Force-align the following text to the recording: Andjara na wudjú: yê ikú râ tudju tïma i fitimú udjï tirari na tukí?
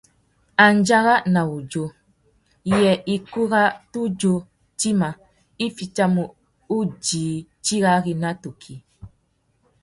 Andjara 0.65 1.15
na 1.33 1.41
wudjú: 1.49 1.83
yê 2.77 2.91
ikú 3.15 3.41
râ 3.51 3.63
tudju 3.91 4.33
tïma 4.79 5.09
i 5.65 5.65
fitimú 5.77 6.23
udjï 6.77 7.25
tirari 7.65 8.13
na 8.21 8.29
tukí? 8.41 8.75